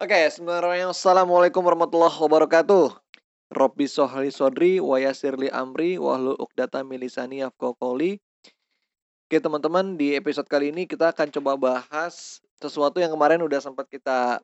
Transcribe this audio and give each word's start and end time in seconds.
Oke, 0.00 0.16
Bismillahirrahmanirrahim. 0.16 0.96
Assalamualaikum 0.96 1.60
warahmatullahi 1.60 2.16
wabarakatuh. 2.16 2.96
Robbi 3.52 3.84
sohli 3.84 4.32
sodri 4.32 4.80
wa 4.80 4.96
yasirli 4.96 5.52
amri 5.52 6.00
wahlul 6.00 6.40
uqdata 6.40 6.80
milisani 6.80 7.44
qawli. 7.60 8.16
Oke 9.28 9.36
teman-teman, 9.36 10.00
di 10.00 10.16
episode 10.16 10.48
kali 10.48 10.72
ini 10.72 10.88
kita 10.88 11.12
akan 11.12 11.28
coba 11.36 11.52
bahas 11.60 12.40
sesuatu 12.56 12.96
yang 12.96 13.12
kemarin 13.12 13.44
udah 13.44 13.60
sempat 13.60 13.92
kita 13.92 14.40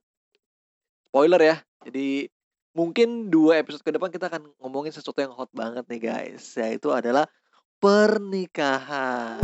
spoiler 1.08 1.40
ya. 1.40 1.56
Jadi 1.88 2.28
mungkin 2.76 3.32
dua 3.32 3.56
episode 3.56 3.80
ke 3.80 3.96
depan 3.96 4.12
kita 4.12 4.28
akan 4.28 4.52
ngomongin 4.60 4.92
sesuatu 4.92 5.24
yang 5.24 5.32
hot 5.32 5.48
banget 5.56 5.88
nih 5.88 6.04
guys. 6.04 6.52
Yaitu 6.60 6.92
adalah 6.92 7.24
pernikahan. 7.80 9.40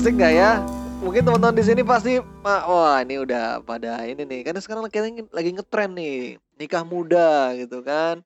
Asik 0.00 0.16
nggak 0.16 0.32
ya? 0.32 0.64
Mungkin 1.04 1.28
teman-teman 1.28 1.60
di 1.60 1.60
sini 1.60 1.84
pasti 1.84 2.16
wah 2.40 3.04
ini 3.04 3.20
udah 3.20 3.60
pada 3.60 4.00
ini 4.08 4.24
nih. 4.24 4.48
Karena 4.48 4.56
sekarang 4.56 4.88
lagi 4.88 4.96
lagi 5.28 5.52
ngetren 5.52 5.92
nih, 5.92 6.40
nikah 6.56 6.88
muda 6.88 7.52
gitu 7.60 7.84
kan. 7.84 8.24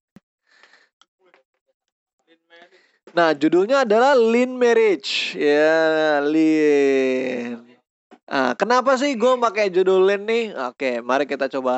Nah, 3.10 3.34
judulnya 3.34 3.82
adalah 3.82 4.14
Lean 4.14 4.54
Marriage. 4.54 5.34
Ya, 5.34 6.22
Lean. 6.22 7.66
Nah, 8.22 8.54
kenapa 8.54 8.94
sih 8.94 9.18
gue 9.18 9.34
pakai 9.34 9.66
judul 9.66 10.06
Lean 10.06 10.22
nih? 10.30 10.54
Oke, 10.70 11.02
mari 11.02 11.26
kita 11.26 11.50
coba 11.50 11.74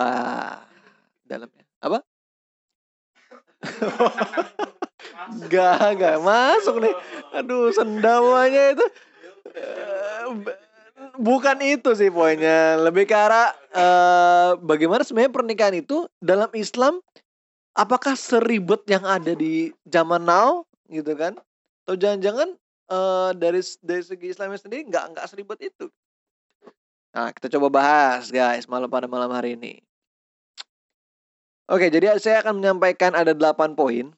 dalamnya. 1.25 1.65
Apa? 1.81 2.05
gak, 5.49 5.97
gak 5.97 6.21
masuk 6.21 6.85
nih. 6.85 6.93
Aduh, 7.33 7.73
sendawanya 7.73 8.77
itu 8.77 8.85
bukan 11.21 11.57
itu 11.65 11.91
sih 11.97 12.13
poinnya. 12.13 12.81
Lebih 12.81 13.09
ke 13.09 13.17
arah 13.17 13.53
uh, 13.73 14.51
bagaimana 14.61 15.03
sebenarnya 15.05 15.33
pernikahan 15.33 15.77
itu 15.77 16.09
dalam 16.21 16.49
Islam 16.57 17.01
apakah 17.77 18.17
seribet 18.17 18.85
yang 18.89 19.05
ada 19.05 19.37
di 19.37 19.73
zaman 19.89 20.25
now 20.25 20.65
gitu 20.89 21.13
kan? 21.17 21.37
Atau 21.85 22.01
jangan-jangan 22.01 22.57
uh, 22.91 23.31
dari 23.37 23.61
dari 23.85 24.03
segi 24.03 24.27
Islamnya 24.33 24.61
sendiri 24.61 24.89
nggak 24.89 25.05
nggak 25.17 25.27
seribet 25.29 25.59
itu? 25.73 25.87
Nah, 27.17 27.33
kita 27.33 27.49
coba 27.57 27.69
bahas 27.73 28.29
guys 28.29 28.69
malam 28.69 28.93
pada 28.93 29.09
malam 29.09 29.33
hari 29.33 29.57
ini. 29.57 29.81
Oke, 31.67 31.91
jadi 31.91 32.15
saya 32.23 32.47
akan 32.47 32.63
menyampaikan 32.63 33.11
ada 33.17 33.35
8 33.35 33.75
poin 33.75 34.15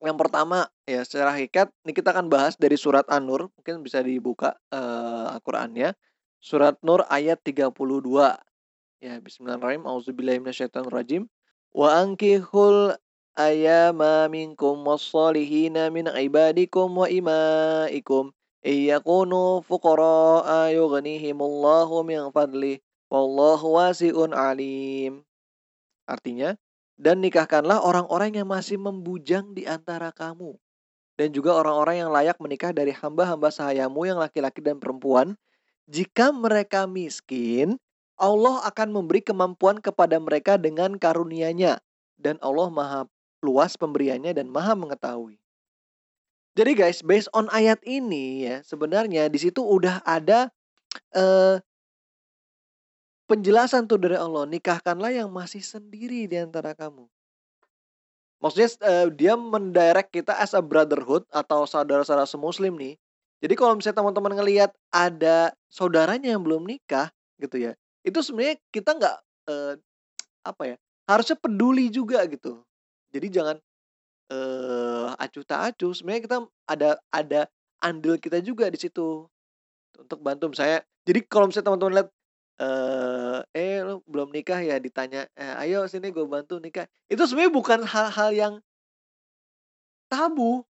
yang 0.00 0.16
pertama 0.16 0.68
ya 0.88 1.04
secara 1.04 1.36
hakikat 1.36 1.68
ini 1.84 1.92
kita 1.92 2.16
akan 2.16 2.32
bahas 2.32 2.56
dari 2.56 2.80
surat 2.80 3.04
An-Nur, 3.12 3.52
mungkin 3.52 3.84
bisa 3.84 4.00
dibuka 4.00 4.56
uh, 4.72 5.36
Al-Qur'annya. 5.36 5.92
Surat 6.40 6.80
Nur 6.80 7.04
ayat 7.12 7.44
32. 7.44 7.68
Ya, 9.04 9.20
bismillahirrahmanirrahim. 9.20 9.84
Auzubillahi 9.84 10.40
minasyaitonirrajim. 10.40 11.28
Wa 11.76 12.00
ankihul 12.00 12.96
ayama 13.36 14.24
minkum 14.32 14.80
wassalihina 14.88 15.92
min 15.92 16.08
ibadikum 16.08 16.96
wa 16.96 17.06
imaikum 17.06 18.32
iyakunu 18.64 19.64
fuqara 19.64 20.72
yughnihimullahu 20.72 22.04
min 22.04 22.28
fadli 22.32 22.80
wallahu 23.12 23.76
wasi'un 23.76 24.32
alim. 24.32 25.24
Artinya, 26.08 26.56
dan 27.00 27.24
nikahkanlah 27.24 27.80
orang-orang 27.80 28.36
yang 28.36 28.52
masih 28.52 28.76
membujang 28.76 29.56
di 29.56 29.64
antara 29.64 30.12
kamu. 30.12 30.52
Dan 31.16 31.32
juga 31.32 31.56
orang-orang 31.56 32.04
yang 32.04 32.12
layak 32.12 32.36
menikah 32.36 32.76
dari 32.76 32.92
hamba-hamba 32.92 33.48
sahayamu 33.48 34.04
yang 34.04 34.20
laki-laki 34.20 34.60
dan 34.60 34.76
perempuan. 34.76 35.32
Jika 35.88 36.28
mereka 36.28 36.84
miskin, 36.84 37.80
Allah 38.20 38.60
akan 38.68 38.92
memberi 38.92 39.24
kemampuan 39.24 39.80
kepada 39.80 40.20
mereka 40.20 40.60
dengan 40.60 41.00
karunia-Nya. 41.00 41.80
Dan 42.20 42.36
Allah 42.44 42.68
maha 42.68 43.00
luas 43.40 43.80
pemberiannya 43.80 44.36
dan 44.36 44.52
maha 44.52 44.76
mengetahui. 44.76 45.40
Jadi 46.52 46.72
guys, 46.76 47.00
based 47.00 47.32
on 47.32 47.48
ayat 47.48 47.80
ini 47.88 48.44
ya, 48.44 48.56
sebenarnya 48.60 49.32
di 49.32 49.40
situ 49.40 49.64
udah 49.64 50.04
ada 50.04 50.52
uh, 51.16 51.56
penjelasan 53.30 53.86
tuh 53.86 54.02
dari 54.02 54.18
Allah, 54.18 54.42
nikahkanlah 54.50 55.14
yang 55.14 55.30
masih 55.30 55.62
sendiri 55.62 56.26
di 56.26 56.34
antara 56.34 56.74
kamu. 56.74 57.06
Maksudnya 58.42 58.70
uh, 58.82 59.08
dia 59.14 59.38
mendirect 59.38 60.10
kita 60.10 60.34
as 60.34 60.58
a 60.58 60.64
brotherhood 60.64 61.22
atau 61.30 61.62
saudara-saudara 61.62 62.26
semuslim 62.26 62.74
nih. 62.74 62.98
Jadi 63.38 63.54
kalau 63.54 63.78
misalnya 63.78 64.02
teman-teman 64.02 64.34
ngelihat 64.34 64.74
ada 64.90 65.54
saudaranya 65.70 66.34
yang 66.34 66.42
belum 66.42 66.66
nikah 66.66 67.14
gitu 67.38 67.70
ya, 67.70 67.72
itu 68.02 68.18
sebenarnya 68.18 68.58
kita 68.74 68.98
nggak 68.98 69.16
uh, 69.48 69.74
apa 70.42 70.62
ya 70.74 70.76
harusnya 71.06 71.36
peduli 71.38 71.92
juga 71.92 72.26
gitu. 72.26 72.64
Jadi 73.14 73.26
jangan 73.30 73.56
uh, 74.34 75.14
acuh 75.20 75.44
tak 75.46 75.76
acuh. 75.76 75.92
Sebenarnya 75.92 76.22
kita 76.24 76.36
ada 76.68 76.90
ada 77.12 77.40
andil 77.80 78.16
kita 78.16 78.40
juga 78.40 78.68
di 78.68 78.76
situ 78.80 79.28
untuk 80.00 80.18
bantu 80.20 80.52
saya. 80.56 80.80
Jadi 81.04 81.24
kalau 81.28 81.48
misalnya 81.48 81.72
teman-teman 81.72 81.94
lihat 82.00 82.08
uh, 82.60 83.40
"Eh, 83.56 83.80
lu 83.80 84.04
belum 84.04 84.30
nikah 84.30 84.60
ya?" 84.60 84.76
Ditanya, 84.76 85.26
eh, 85.34 85.54
"Ayo 85.64 85.88
sini 85.88 86.12
gue 86.12 86.24
bantu 86.28 86.60
nikah." 86.60 86.84
Itu 87.08 87.24
sebenarnya 87.24 87.52
bukan 87.56 87.80
hal-hal 87.88 88.30
yang 88.36 88.54
tabu. 90.12 90.62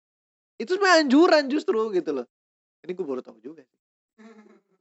Itu 0.62 0.78
sebenarnya 0.78 1.10
anjuran 1.10 1.44
justru 1.50 1.80
gitu 1.92 2.12
loh. 2.22 2.28
Ini 2.86 2.92
gue 2.94 3.06
baru 3.06 3.22
tahu 3.26 3.42
juga 3.42 3.66
sih. 3.66 3.80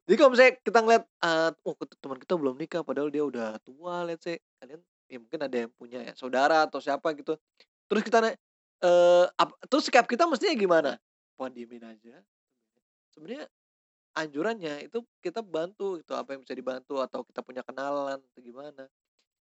Jadi 0.08 0.16
kalau 0.16 0.30
misalnya 0.32 0.54
kita 0.64 0.78
ngeliat, 0.80 1.04
uh, 1.20 1.50
oh 1.68 1.76
teman 2.00 2.16
kita 2.16 2.34
belum 2.41 2.56
nikah 2.56 2.80
padahal 2.80 3.12
dia 3.12 3.28
udah 3.28 3.60
tua 3.60 4.08
let's 4.08 4.24
say, 4.24 4.41
kalian 4.56 4.80
ya 5.04 5.20
mungkin 5.20 5.41
ada 5.44 5.56
yang 5.68 5.72
punya 5.76 6.00
ya 6.00 6.12
saudara 6.16 6.64
atau 6.64 6.80
siapa 6.80 7.12
gitu. 7.12 7.36
Terus 7.92 8.02
kita 8.04 8.24
nanya, 8.24 8.36
uh, 8.88 9.28
terus 9.68 9.84
sikap 9.84 10.08
kita 10.08 10.24
mestinya 10.24 10.56
gimana? 10.56 10.91
Wah 11.36 11.52
aja. 11.52 12.16
Sebenarnya 13.12 13.52
anjurannya 14.18 14.90
itu 14.90 15.02
kita 15.22 15.40
bantu 15.40 16.02
gitu 16.02 16.12
apa 16.18 16.34
yang 16.34 16.42
bisa 16.42 16.54
dibantu 16.56 16.98
atau 16.98 17.22
kita 17.22 17.40
punya 17.46 17.62
kenalan 17.62 18.18
atau 18.18 18.40
gimana. 18.42 18.84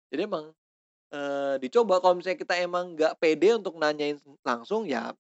Jadi 0.08 0.22
emang 0.24 0.46
e, 1.12 1.20
dicoba 1.60 2.00
kalau 2.00 2.16
misalnya 2.18 2.40
kita 2.40 2.56
emang 2.62 2.96
nggak 2.96 3.20
pede 3.20 3.58
untuk 3.60 3.76
nanyain 3.78 4.18
langsung 4.42 4.88
ya 4.88 5.12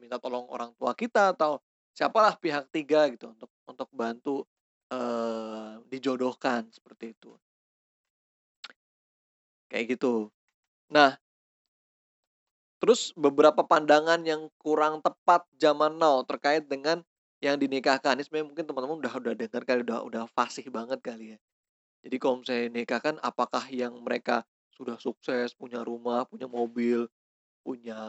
minta 0.00 0.16
tolong 0.16 0.48
orang 0.48 0.72
tua 0.80 0.96
kita 0.96 1.36
atau 1.36 1.60
siapalah 1.92 2.34
pihak 2.40 2.72
tiga 2.72 3.10
gitu 3.12 3.30
untuk 3.36 3.50
untuk 3.68 3.88
bantu 3.92 4.48
e, 4.88 4.98
dijodohkan 5.92 6.66
seperti 6.72 7.12
itu. 7.12 7.36
Kayak 9.70 9.98
gitu. 9.98 10.34
Nah, 10.90 11.14
terus 12.82 13.14
beberapa 13.14 13.62
pandangan 13.62 14.24
yang 14.26 14.50
kurang 14.58 14.98
tepat 15.04 15.46
zaman 15.60 15.94
now 16.00 16.26
terkait 16.26 16.66
dengan 16.66 17.06
yang 17.40 17.56
dinikahkan 17.56 18.20
ini 18.20 18.24
sebenarnya 18.24 18.48
mungkin 18.52 18.64
teman-teman 18.68 18.96
udah 19.00 19.12
udah 19.16 19.32
dengar 19.32 19.62
kali 19.64 19.80
udah 19.80 19.98
udah 20.04 20.22
fasih 20.36 20.68
banget 20.68 21.00
kali 21.00 21.36
ya. 21.36 21.38
Jadi 22.04 22.16
kalau 22.16 22.40
misalnya 22.40 22.68
nikahkan 22.72 23.16
apakah 23.20 23.64
yang 23.72 23.96
mereka 24.00 24.44
sudah 24.72 24.96
sukses, 24.96 25.52
punya 25.52 25.84
rumah, 25.84 26.24
punya 26.28 26.48
mobil, 26.48 27.08
punya 27.64 28.00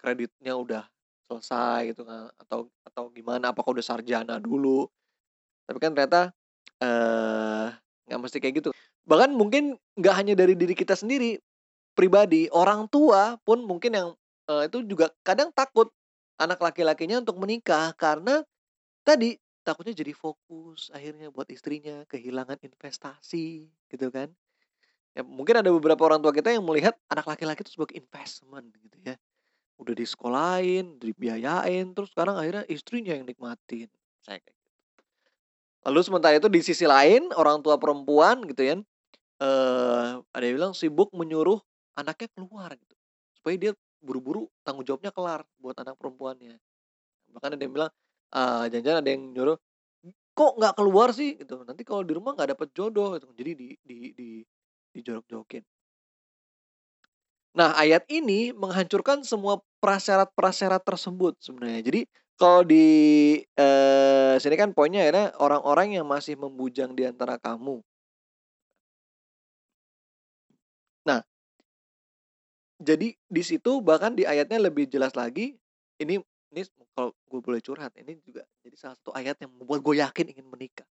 kreditnya 0.00 0.56
udah 0.56 0.84
selesai 1.28 1.94
gitu 1.94 2.02
kan 2.08 2.32
atau 2.40 2.68
atau 2.84 3.04
gimana 3.12 3.52
apakah 3.52 3.76
udah 3.76 3.84
sarjana 3.84 4.40
dulu. 4.40 4.88
Tapi 5.68 5.78
kan 5.80 5.92
ternyata 5.92 6.32
eh 6.80 7.68
nggak 8.08 8.20
mesti 8.20 8.38
kayak 8.40 8.54
gitu. 8.64 8.70
Bahkan 9.04 9.36
mungkin 9.36 9.76
nggak 10.00 10.14
hanya 10.16 10.34
dari 10.36 10.56
diri 10.56 10.72
kita 10.72 10.96
sendiri 10.96 11.36
pribadi, 11.92 12.48
orang 12.50 12.88
tua 12.88 13.36
pun 13.44 13.60
mungkin 13.68 13.92
yang 13.92 14.08
uh, 14.48 14.64
itu 14.64 14.80
juga 14.88 15.12
kadang 15.20 15.52
takut 15.52 15.92
anak 16.40 16.58
laki-lakinya 16.64 17.20
untuk 17.20 17.36
menikah 17.36 17.92
karena 17.94 18.40
tadi 19.04 19.36
takutnya 19.62 19.92
jadi 19.92 20.12
fokus 20.16 20.88
akhirnya 20.90 21.28
buat 21.30 21.46
istrinya 21.52 22.02
kehilangan 22.08 22.58
investasi 22.64 23.68
gitu 23.92 24.08
kan. 24.08 24.32
Ya 25.12 25.26
mungkin 25.26 25.60
ada 25.60 25.70
beberapa 25.74 26.00
orang 26.06 26.22
tua 26.22 26.32
kita 26.32 26.54
yang 26.54 26.64
melihat 26.64 26.96
anak 27.10 27.26
laki-laki 27.28 27.66
itu 27.66 27.76
sebagai 27.76 27.98
investment 28.00 28.72
gitu 28.80 28.98
ya. 29.04 29.16
Udah 29.80 29.94
di 29.96 30.06
sekolahin 30.08 30.96
dibiayain 31.02 31.92
terus 31.92 32.12
sekarang 32.14 32.40
akhirnya 32.40 32.64
istrinya 32.70 33.14
yang 33.16 33.26
nikmatin. 33.28 33.90
Saya 34.24 34.40
gitu. 34.40 34.56
Lalu 35.86 36.00
sementara 36.04 36.36
itu 36.36 36.48
di 36.52 36.60
sisi 36.60 36.84
lain 36.84 37.32
orang 37.32 37.64
tua 37.64 37.80
perempuan 37.80 38.44
gitu 38.48 38.64
ya 38.64 38.76
eh 39.40 40.10
ada 40.36 40.44
yang 40.44 40.56
bilang 40.60 40.74
sibuk 40.76 41.08
menyuruh 41.16 41.58
anaknya 41.96 42.28
keluar 42.36 42.76
gitu. 42.76 42.94
Supaya 43.40 43.56
dia 43.56 43.72
buru-buru 44.04 44.48
tanggung 44.66 44.84
jawabnya 44.88 45.12
kelar 45.14 45.42
buat 45.62 45.76
anak 45.80 45.96
perempuannya. 46.00 46.56
Bahkan 47.34 47.50
ada 47.56 47.62
yang 47.64 47.74
bilang, 47.76 47.92
uh, 48.34 48.64
jangan-jangan 48.70 49.00
ada 49.04 49.10
yang 49.14 49.22
nyuruh, 49.34 49.56
"Kok 50.38 50.52
nggak 50.60 50.74
keluar 50.78 51.08
sih?" 51.16 51.38
Gitu, 51.40 51.54
"Nanti 51.66 51.82
kalau 51.86 52.02
di 52.06 52.12
rumah 52.16 52.32
nggak 52.36 52.50
dapet 52.56 52.68
jodoh," 52.76 53.16
gitu. 53.18 53.26
Jadi 53.36 53.52
di 53.58 53.68
di 53.86 53.98
di 54.16 54.28
dijorok-jorokin. 54.96 55.64
Nah, 57.54 57.74
ayat 57.74 58.06
ini 58.06 58.54
menghancurkan 58.54 59.26
semua 59.26 59.58
prasyarat-prasyarat 59.82 60.82
tersebut 60.86 61.34
sebenarnya. 61.42 61.82
Jadi 61.82 62.00
kalau 62.38 62.62
di, 62.62 62.86
eee, 63.58 64.34
sini 64.38 64.54
kan 64.54 64.70
poinnya 64.70 65.02
akhirnya 65.02 65.34
orang-orang 65.42 65.98
yang 65.98 66.06
masih 66.06 66.38
membujang 66.38 66.94
di 66.94 67.02
antara 67.10 67.36
kamu. 67.42 67.82
Jadi 72.80 73.12
di 73.12 73.42
situ 73.44 73.84
bahkan 73.84 74.16
di 74.16 74.24
ayatnya 74.24 74.56
lebih 74.72 74.88
jelas 74.88 75.12
lagi, 75.12 75.52
ini 76.00 76.16
ini 76.50 76.62
kalau 76.96 77.12
gue 77.28 77.40
boleh 77.44 77.60
curhat, 77.60 77.92
ini 78.00 78.16
juga 78.24 78.42
jadi 78.64 78.76
salah 78.80 78.96
satu 78.96 79.12
ayat 79.12 79.36
yang 79.44 79.52
membuat 79.52 79.84
gue 79.84 80.00
yakin 80.00 80.26
ingin 80.32 80.48
menikah. 80.48 80.88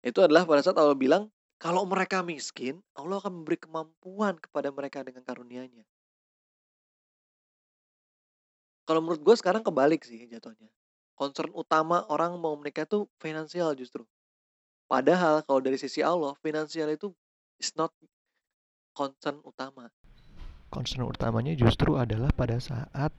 Itu 0.00 0.22
adalah 0.22 0.46
pada 0.46 0.62
saat 0.62 0.78
Allah 0.78 0.94
bilang, 0.94 1.28
"Kalau 1.58 1.82
mereka 1.84 2.22
miskin, 2.22 2.80
Allah 2.94 3.18
akan 3.18 3.42
memberi 3.42 3.58
kemampuan 3.58 4.38
kepada 4.38 4.70
mereka 4.70 5.02
dengan 5.02 5.26
karunia-Nya." 5.26 5.84
Kalau 8.86 8.98
menurut 9.02 9.22
gue 9.22 9.34
sekarang 9.38 9.62
kebalik 9.62 10.02
sih 10.06 10.26
jatuhnya. 10.26 10.70
Concern 11.14 11.50
utama 11.54 12.02
orang 12.10 12.34
mau 12.38 12.54
menikah 12.58 12.86
tuh 12.86 13.06
finansial 13.22 13.74
justru. 13.78 14.02
Padahal 14.90 15.42
kalau 15.46 15.62
dari 15.62 15.78
sisi 15.78 16.02
Allah, 16.02 16.34
finansial 16.42 16.90
itu 16.90 17.14
is 17.62 17.70
not 17.78 17.94
concern 18.92 19.38
utama. 19.46 19.88
Concern 20.72 21.04
utamanya 21.04 21.52
justru 21.52 22.00
adalah 22.00 22.32
pada 22.32 22.56
saat 22.56 23.12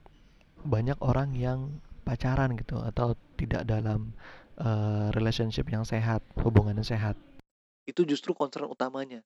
banyak 0.65 0.97
orang 1.05 1.37
yang 1.37 1.69
pacaran 2.01 2.57
gitu 2.57 2.81
atau 2.81 3.13
tidak 3.37 3.69
dalam 3.69 4.09
uh, 4.57 5.13
relationship 5.13 5.69
yang 5.69 5.85
sehat, 5.85 6.25
hubungan 6.41 6.81
yang 6.81 6.89
sehat. 6.97 7.13
Itu 7.85 8.09
justru 8.09 8.33
concern 8.33 8.65
utamanya, 8.65 9.21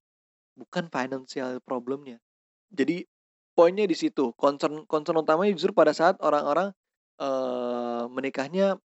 bukan 0.59 0.91
financial 0.91 1.63
problemnya. 1.63 2.19
Jadi 2.67 3.07
poinnya 3.55 3.87
di 3.87 3.95
situ. 3.95 4.35
Concern 4.35 4.83
concern 4.91 5.23
utamanya 5.23 5.55
justru 5.55 5.71
pada 5.71 5.95
saat 5.95 6.19
orang-orang 6.19 6.75
uh, 7.23 8.11
menikahnya 8.11 8.75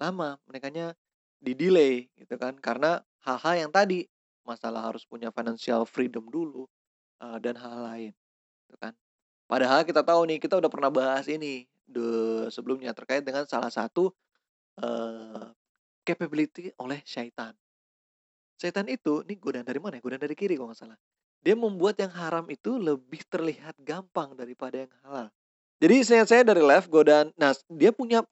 lama, 0.00 0.40
menikahnya 0.48 0.96
di 1.36 1.52
delay 1.52 2.08
gitu 2.16 2.40
kan 2.40 2.56
karena 2.56 3.04
hal-hal 3.28 3.68
yang 3.68 3.72
tadi 3.72 4.08
masalah 4.48 4.88
harus 4.88 5.04
punya 5.04 5.28
financial 5.36 5.84
freedom 5.84 6.24
dulu 6.32 6.64
uh, 7.20 7.36
dan 7.36 7.60
hal, 7.60 7.84
lain 7.92 8.12
kan. 8.74 8.92
Padahal 9.46 9.86
kita 9.86 10.02
tahu 10.02 10.26
nih 10.26 10.42
kita 10.42 10.58
udah 10.58 10.66
pernah 10.66 10.90
bahas 10.90 11.30
ini 11.30 11.70
de 11.86 12.06
sebelumnya 12.50 12.90
terkait 12.90 13.22
dengan 13.22 13.46
salah 13.46 13.70
satu 13.70 14.10
uh, 14.82 15.54
capability 16.02 16.74
oleh 16.82 16.98
syaitan. 17.06 17.54
Syaitan 18.58 18.88
itu, 18.90 19.22
ini 19.28 19.38
godaan 19.38 19.62
dari 19.62 19.78
mana 19.78 20.00
ya? 20.00 20.02
Godaan 20.02 20.22
dari 20.22 20.34
kiri 20.34 20.58
kalau 20.58 20.74
nggak 20.74 20.80
salah. 20.80 20.98
Dia 21.44 21.54
membuat 21.54 21.94
yang 22.02 22.10
haram 22.10 22.42
itu 22.50 22.74
lebih 22.74 23.22
terlihat 23.30 23.78
gampang 23.78 24.34
daripada 24.34 24.82
yang 24.82 24.92
halal. 25.06 25.28
Jadi 25.78 25.96
saya 26.02 26.24
saya 26.24 26.42
dari 26.42 26.64
left 26.64 26.88
godaan 26.88 27.30
nah 27.36 27.52
dia 27.68 27.92
punya, 27.92 28.24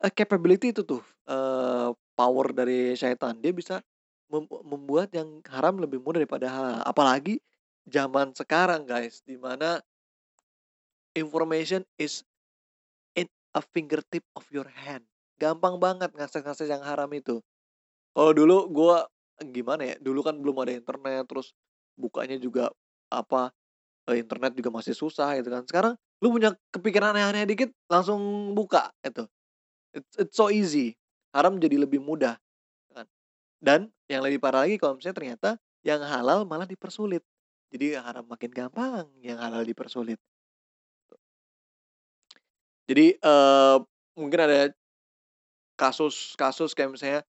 uh, 0.00 0.12
capability 0.14 0.72
itu 0.72 0.86
tuh, 0.86 1.02
uh, 1.28 1.92
power 2.16 2.54
dari 2.54 2.94
syaitan. 2.96 3.36
Dia 3.42 3.52
bisa 3.52 3.84
mem 4.32 4.48
membuat 4.64 5.12
yang 5.12 5.44
haram 5.50 5.76
lebih 5.76 6.00
mudah 6.00 6.24
daripada 6.24 6.48
halal. 6.48 6.80
Apalagi 6.86 7.42
zaman 7.88 8.34
sekarang 8.36 8.86
guys, 8.86 9.22
di 9.26 9.36
mana 9.38 9.82
information 11.16 11.84
is 12.00 12.24
in 13.16 13.28
a 13.56 13.62
fingertip 13.74 14.24
of 14.36 14.44
your 14.52 14.68
hand. 14.68 15.04
Gampang 15.40 15.76
banget 15.82 16.12
ngakses-ngakses 16.14 16.70
yang 16.70 16.84
haram 16.84 17.10
itu. 17.12 17.42
Kalau 18.14 18.32
dulu 18.36 18.68
gua 18.70 19.08
gimana 19.42 19.94
ya, 19.94 19.96
dulu 20.00 20.20
kan 20.24 20.38
belum 20.38 20.56
ada 20.62 20.72
internet, 20.76 21.24
terus 21.28 21.56
bukanya 21.98 22.36
juga 22.40 22.70
apa, 23.12 23.52
eh, 24.10 24.18
internet 24.22 24.54
juga 24.58 24.70
masih 24.74 24.94
susah 24.96 25.34
gitu 25.40 25.50
kan. 25.52 25.64
Sekarang 25.68 25.94
lu 26.22 26.32
punya 26.34 26.54
kepikiran 26.74 27.14
aneh-aneh 27.16 27.44
dikit 27.48 27.70
langsung 27.90 28.52
buka 28.56 28.92
itu. 29.04 29.26
It's 29.96 30.14
it's 30.20 30.36
so 30.36 30.48
easy. 30.52 30.96
Haram 31.34 31.58
jadi 31.60 31.76
lebih 31.80 32.00
mudah 32.02 32.36
kan. 32.94 33.06
Dan 33.62 33.90
yang 34.10 34.22
lebih 34.26 34.40
parah 34.42 34.66
lagi 34.68 34.76
kalau 34.80 34.98
misalnya 34.98 35.18
ternyata 35.18 35.50
yang 35.86 36.02
halal 36.04 36.44
malah 36.48 36.68
dipersulit. 36.68 37.24
Jadi 37.72 37.96
haram 37.96 38.28
makin 38.28 38.52
gampang, 38.52 39.08
yang 39.24 39.40
halal 39.40 39.64
dipersulit. 39.64 40.20
Jadi, 42.84 43.16
uh, 43.24 43.80
mungkin 44.12 44.40
ada 44.44 44.68
kasus-kasus 45.80 46.76
kayak 46.76 46.92
misalnya 46.92 47.20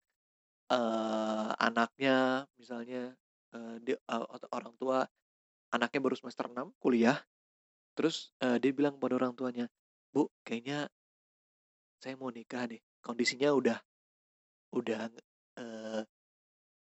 uh, 0.68 1.56
anaknya 1.56 2.44
misalnya, 2.60 3.16
uh, 3.56 3.80
dia 3.80 3.96
uh, 4.12 4.28
orang 4.52 4.76
tua 4.76 5.08
anaknya 5.72 6.00
baru 6.04 6.16
semester 6.20 6.52
6 6.52 6.76
kuliah, 6.84 7.24
terus, 7.96 8.36
uh, 8.44 8.60
dia 8.60 8.72
bilang 8.76 9.00
pada 9.00 9.16
orang 9.16 9.32
tuanya, 9.36 9.72
"Bu, 10.12 10.28
kayaknya 10.44 10.92
saya 12.04 12.20
mau 12.20 12.32
nikah 12.34 12.68
deh, 12.68 12.82
kondisinya 13.00 13.52
udah 13.56 13.80
udah, 14.76 15.08
uh, 15.62 16.02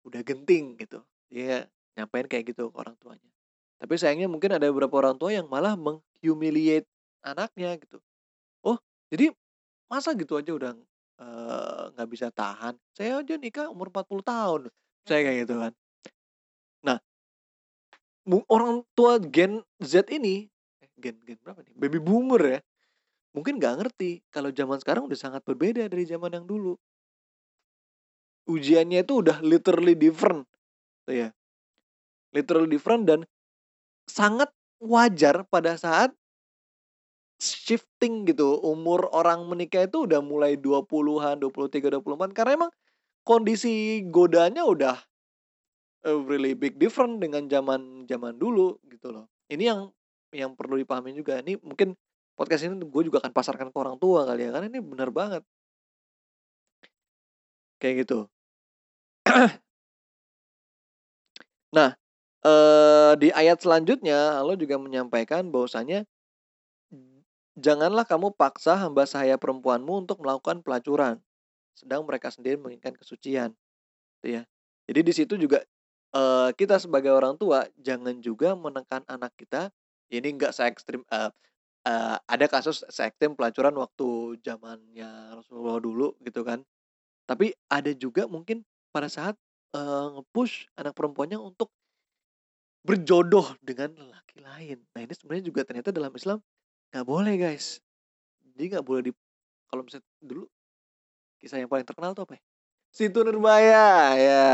udah 0.08 0.22
genting," 0.28 0.76
gitu. 0.82 1.00
Dia 1.32 1.68
nyampein 1.96 2.28
kayak 2.28 2.52
gitu 2.56 2.72
ke 2.72 2.78
orang 2.78 2.98
tuanya. 3.00 3.35
Tapi 3.76 3.94
sayangnya 4.00 4.32
mungkin 4.32 4.56
ada 4.56 4.68
beberapa 4.72 5.04
orang 5.04 5.16
tua 5.20 5.36
yang 5.36 5.48
malah 5.52 5.76
menghumiliate 5.76 6.88
anaknya 7.26 7.76
gitu. 7.82 8.00
Oh, 8.64 8.80
jadi 9.12 9.34
masa 9.92 10.16
gitu 10.16 10.40
aja 10.40 10.52
udah 10.56 10.72
nggak 11.94 12.08
uh, 12.08 12.12
bisa 12.12 12.28
tahan. 12.32 12.76
Saya 12.96 13.20
aja 13.20 13.36
nikah 13.40 13.72
umur 13.72 13.92
40 13.92 14.24
tahun, 14.24 14.62
saya 15.08 15.20
kayak 15.24 15.38
gitu 15.48 15.56
kan. 15.60 15.74
Nah, 16.86 16.98
orang 18.52 18.84
tua 18.94 19.18
Gen 19.22 19.64
Z 19.80 20.08
ini, 20.12 20.48
eh, 20.82 20.90
Gen 21.00 21.18
Gen 21.24 21.40
berapa 21.42 21.62
nih? 21.64 21.76
Baby 21.76 22.00
boomer 22.00 22.42
ya, 22.42 22.60
mungkin 23.36 23.60
nggak 23.60 23.76
ngerti 23.84 24.24
kalau 24.32 24.50
zaman 24.52 24.80
sekarang 24.80 25.08
udah 25.08 25.20
sangat 25.20 25.42
berbeda 25.44 25.88
dari 25.88 26.04
zaman 26.08 26.32
yang 26.36 26.46
dulu. 26.48 26.76
Ujiannya 28.46 29.02
itu 29.02 29.26
udah 29.26 29.42
literally 29.42 29.98
different, 29.98 30.46
tuh 31.10 31.16
ya. 31.26 31.30
Literally 32.30 32.70
different 32.70 33.10
dan 33.10 33.20
sangat 34.06 34.50
wajar 34.80 35.46
pada 35.50 35.76
saat 35.76 36.14
shifting 37.42 38.24
gitu, 38.26 38.58
umur 38.64 39.12
orang 39.12 39.44
menikah 39.46 39.86
itu 39.86 40.08
udah 40.08 40.24
mulai 40.24 40.56
20-an, 40.56 41.42
23, 41.44 41.92
24 42.00 42.32
karena 42.32 42.52
emang 42.66 42.72
kondisi 43.26 44.06
godanya 44.08 44.64
udah 44.64 44.96
uh, 46.08 46.20
really 46.30 46.54
big 46.54 46.78
different 46.78 47.20
dengan 47.20 47.50
zaman 47.50 48.06
zaman 48.08 48.38
dulu 48.38 48.78
gitu 48.88 49.12
loh. 49.12 49.26
Ini 49.52 49.64
yang 49.74 49.80
yang 50.32 50.52
perlu 50.54 50.78
dipahami 50.80 51.12
juga. 51.16 51.42
Ini 51.42 51.60
mungkin 51.60 51.98
podcast 52.38 52.68
ini 52.68 52.80
gue 52.86 53.04
juga 53.08 53.20
akan 53.24 53.34
pasarkan 53.34 53.68
ke 53.74 53.78
orang 53.78 53.98
tua 54.00 54.24
kali 54.28 54.48
ya, 54.48 54.52
karena 54.54 54.68
ini 54.72 54.80
benar 54.84 55.10
banget. 55.12 55.44
Kayak 57.82 57.96
gitu. 58.08 58.20
nah, 61.76 61.92
uh, 62.46 63.18
di 63.18 63.34
ayat 63.34 63.60
selanjutnya 63.66 64.38
Allah 64.38 64.54
juga 64.54 64.78
menyampaikan 64.78 65.50
bahwasanya 65.50 66.06
Janganlah 67.56 68.04
kamu 68.04 68.36
paksa 68.36 68.76
hamba 68.76 69.08
sahaya 69.08 69.40
perempuanmu 69.40 70.04
untuk 70.04 70.20
melakukan 70.20 70.60
pelacuran, 70.60 71.24
sedang 71.72 72.04
mereka 72.04 72.28
sendiri 72.28 72.60
menginginkan 72.60 73.00
kesucian. 73.00 73.56
Gitu 74.20 74.36
ya. 74.36 74.44
Jadi 74.92 75.00
di 75.00 75.14
situ 75.16 75.34
juga 75.40 75.64
uh, 76.12 76.52
kita 76.52 76.76
sebagai 76.84 77.16
orang 77.16 77.40
tua 77.40 77.64
jangan 77.80 78.20
juga 78.20 78.60
menekan 78.60 79.08
anak 79.08 79.32
kita. 79.40 79.72
Ini 80.12 80.36
enggak 80.36 80.52
se 80.52 80.68
ekstrim 80.68 81.08
uh, 81.08 81.32
uh, 81.88 82.18
ada 82.28 82.46
kasus 82.52 82.84
se 82.92 83.08
pelacuran 83.16 83.74
waktu 83.80 84.36
zamannya 84.44 85.40
Rasulullah 85.40 85.80
dulu 85.80 86.12
gitu 86.28 86.44
kan. 86.44 86.60
Tapi 87.24 87.56
ada 87.72 87.96
juga 87.96 88.28
mungkin 88.28 88.68
pada 88.92 89.08
saat 89.08 89.40
uh, 89.72 90.12
nge-push 90.20 90.68
anak 90.76 90.92
perempuannya 90.92 91.40
untuk 91.40 91.72
berjodoh 92.86 93.58
dengan 93.66 93.90
lelaki 93.98 94.40
lain. 94.40 94.78
Nah 94.94 95.02
ini 95.02 95.14
sebenarnya 95.18 95.46
juga 95.50 95.66
ternyata 95.66 95.90
dalam 95.90 96.14
Islam 96.14 96.40
Nggak 96.96 97.12
boleh 97.12 97.36
guys. 97.36 97.84
Jadi 98.56 98.72
nggak 98.72 98.86
boleh 98.88 99.02
di 99.04 99.12
kalau 99.68 99.84
misalnya 99.84 100.08
dulu 100.24 100.48
kisah 101.44 101.60
yang 101.60 101.68
paling 101.68 101.84
terkenal 101.84 102.16
tuh 102.16 102.24
apa 102.24 102.40
ya? 102.40 102.42
Situ 102.96 103.20
Nurbaya 103.28 104.16
ya, 104.16 104.46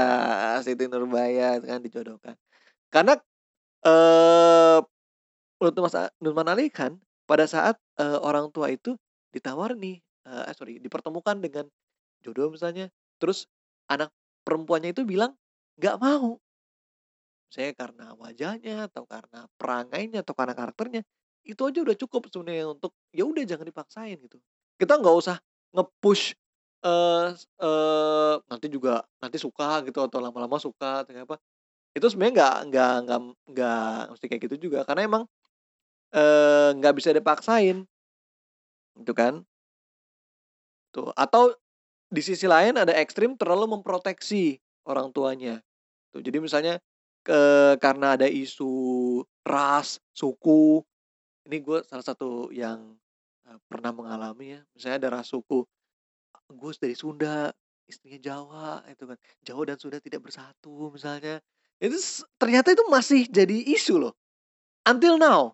Siti 0.66 0.90
Nurbaya 0.90 1.62
kan 1.62 1.86
dijodohkan. 1.86 2.34
Karena 2.90 3.14
eh 3.86 4.80
menurut 5.62 5.78
Mas 5.86 5.96
Nurman 6.18 6.50
Ali 6.50 6.74
kan 6.74 6.98
pada 7.30 7.46
saat 7.46 7.78
eh, 8.02 8.18
orang 8.26 8.50
tua 8.50 8.74
itu 8.74 8.98
ditawar 9.30 9.78
nih, 9.78 10.02
eh, 10.26 10.44
eh 10.50 10.56
sorry 10.58 10.82
dipertemukan 10.82 11.38
dengan 11.38 11.70
jodoh 12.26 12.50
misalnya, 12.50 12.90
terus 13.22 13.46
anak 13.86 14.10
perempuannya 14.42 14.98
itu 14.98 15.06
bilang 15.06 15.38
nggak 15.78 16.02
mau. 16.02 16.42
Saya 17.52 17.76
karena 17.76 18.16
wajahnya 18.16 18.88
atau 18.88 19.04
karena 19.04 19.44
perangainya 19.60 20.24
atau 20.24 20.32
karena 20.32 20.56
karakternya 20.56 21.04
itu 21.44 21.60
aja 21.68 21.84
udah 21.84 21.98
cukup 22.00 22.32
sebenarnya 22.32 22.72
untuk, 22.72 22.96
ya 23.12 23.28
udah 23.28 23.44
jangan 23.44 23.68
dipaksain 23.68 24.16
gitu. 24.24 24.40
Kita 24.80 24.96
nggak 24.96 25.16
usah 25.20 25.36
nge-push, 25.76 26.32
eee 26.88 27.28
eee, 27.60 28.34
nanti 28.48 28.68
juga 28.72 29.04
nanti 29.20 29.36
suka 29.36 29.84
gitu 29.84 30.00
atau 30.00 30.24
lama-lama 30.24 30.56
suka 30.64 31.04
atau 31.04 31.12
apa. 31.28 31.36
Itu 31.98 32.08
sebenarnya 32.12 32.34
nggak 32.40 32.56
nggak 32.72 32.92
nggak 33.08 33.20
nggak 33.54 33.80
mesti 34.16 34.26
kayak 34.32 34.42
gitu 34.50 34.58
juga 34.72 34.80
karena 34.88 35.02
emang 35.10 35.24
eee, 36.16 36.78
nggak 36.80 36.94
bisa 37.00 37.12
dipaksain. 37.16 37.88
Gitu 38.98 39.14
kan. 39.16 39.46
Tuh, 40.96 41.16
atau 41.16 41.56
di 42.10 42.22
sisi 42.24 42.48
lain 42.48 42.76
ada 42.80 42.96
ekstrim 42.98 43.36
terlalu 43.40 43.80
memproteksi 43.80 44.60
orang 44.88 45.12
tuanya. 45.16 45.60
Tuh, 46.16 46.22
jadi 46.26 46.40
misalnya, 46.44 46.80
ke 47.22 47.42
karena 47.78 48.18
ada 48.18 48.26
isu 48.26 48.72
ras, 49.46 50.02
suku, 50.14 50.82
ini 51.50 51.62
gue 51.62 51.82
salah 51.86 52.06
satu 52.06 52.50
yang, 52.50 52.98
pernah 53.70 53.92
mengalami 53.94 54.58
ya, 54.58 54.62
misalnya 54.74 54.98
ada 55.06 55.10
ras 55.22 55.30
suku, 55.30 55.66
gue 56.52 56.72
dari 56.82 56.96
Sunda, 56.98 57.54
istrinya 57.86 58.20
Jawa, 58.20 58.82
itu 58.90 59.04
kan, 59.06 59.18
Jawa 59.44 59.62
dan 59.70 59.78
Sunda 59.78 59.98
tidak 60.02 60.26
bersatu 60.26 60.90
misalnya, 60.90 61.42
itu 61.82 61.98
ternyata 62.42 62.74
itu 62.74 62.84
masih 62.90 63.26
jadi 63.30 63.58
isu 63.74 64.08
loh, 64.08 64.14
until 64.86 65.18
now. 65.22 65.54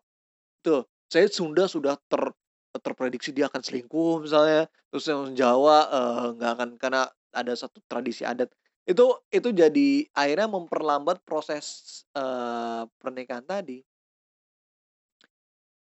Tuh, 0.63 0.83
saya 1.07 1.27
Sunda 1.31 1.67
sudah 1.69 1.95
ter 2.07 2.31
terprediksi 2.77 3.33
dia 3.33 3.49
akan 3.49 3.63
selingkuh 3.63 4.21
misalnya, 4.21 4.69
terus 4.93 5.09
yang 5.09 5.33
Jawa, 5.33 5.89
nggak 6.37 6.51
akan 6.57 6.69
karena 6.77 7.09
ada 7.33 7.53
satu 7.57 7.81
tradisi 7.89 8.21
adat. 8.21 8.53
Itu 8.87 9.19
itu 9.35 9.49
jadi 9.51 9.87
akhirnya 10.15 10.47
memperlambat 10.47 11.19
proses, 11.27 11.65
eee, 12.15 12.87
pernikahan 13.03 13.43
tadi. 13.43 13.83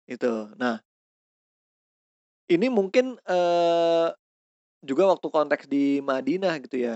Itu. 0.08 0.52
Nah 0.60 0.80
ini 2.52 2.68
mungkin, 2.72 3.16
eee, 3.28 4.08
juga 4.86 5.04
waktu 5.16 5.28
konteks 5.32 5.66
di 5.70 6.00
Madinah 6.04 6.60
gitu 6.64 6.78
ya. 6.82 6.96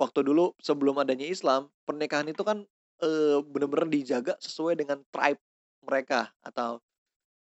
Waktu 0.00 0.26
dulu 0.26 0.52
sebelum 0.62 0.98
adanya 1.02 1.26
Islam, 1.28 1.70
pernikahan 1.88 2.28
itu 2.30 2.42
kan, 2.46 2.64
eee, 3.02 3.38
bener-bener 3.46 3.88
dijaga 3.90 4.34
sesuai 4.42 4.78
dengan 4.80 5.00
tribe 5.14 5.40
mereka 5.86 6.30
atau 6.44 6.80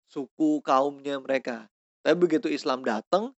suku 0.10 0.62
kaumnya 0.66 1.20
mereka. 1.22 1.68
Tapi 2.06 2.16
begitu 2.20 2.48
Islam 2.52 2.84
dateng, 2.86 3.34